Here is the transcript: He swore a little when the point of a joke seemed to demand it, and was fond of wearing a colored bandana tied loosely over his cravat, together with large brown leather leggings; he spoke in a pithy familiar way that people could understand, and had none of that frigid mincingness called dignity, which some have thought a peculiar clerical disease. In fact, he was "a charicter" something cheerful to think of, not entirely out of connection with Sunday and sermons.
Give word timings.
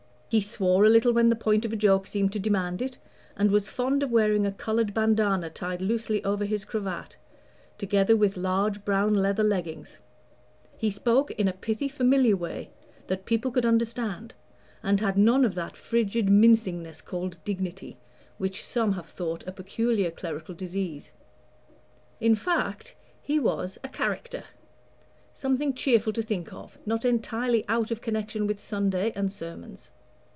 He 0.33 0.39
swore 0.39 0.85
a 0.85 0.89
little 0.89 1.11
when 1.11 1.27
the 1.27 1.35
point 1.35 1.65
of 1.65 1.73
a 1.73 1.75
joke 1.75 2.07
seemed 2.07 2.31
to 2.31 2.39
demand 2.39 2.81
it, 2.81 2.97
and 3.35 3.51
was 3.51 3.67
fond 3.67 4.01
of 4.01 4.11
wearing 4.11 4.45
a 4.45 4.51
colored 4.53 4.93
bandana 4.93 5.49
tied 5.49 5.81
loosely 5.81 6.23
over 6.23 6.45
his 6.45 6.63
cravat, 6.63 7.17
together 7.77 8.15
with 8.15 8.37
large 8.37 8.85
brown 8.85 9.13
leather 9.13 9.43
leggings; 9.43 9.99
he 10.77 10.89
spoke 10.89 11.31
in 11.31 11.49
a 11.49 11.51
pithy 11.51 11.89
familiar 11.89 12.37
way 12.37 12.69
that 13.07 13.25
people 13.25 13.51
could 13.51 13.65
understand, 13.65 14.33
and 14.81 15.01
had 15.01 15.17
none 15.17 15.43
of 15.43 15.53
that 15.55 15.75
frigid 15.75 16.29
mincingness 16.29 17.01
called 17.01 17.35
dignity, 17.43 17.97
which 18.37 18.63
some 18.63 18.93
have 18.93 19.07
thought 19.07 19.45
a 19.45 19.51
peculiar 19.51 20.11
clerical 20.11 20.55
disease. 20.55 21.11
In 22.21 22.35
fact, 22.35 22.95
he 23.21 23.37
was 23.37 23.77
"a 23.83 23.89
charicter" 23.89 24.45
something 25.33 25.73
cheerful 25.73 26.13
to 26.13 26.23
think 26.23 26.53
of, 26.53 26.77
not 26.85 27.03
entirely 27.03 27.65
out 27.67 27.91
of 27.91 27.99
connection 27.99 28.47
with 28.47 28.61
Sunday 28.61 29.11
and 29.13 29.29
sermons. 29.29 29.91